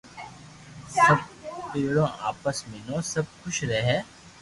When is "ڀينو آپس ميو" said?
1.71-2.97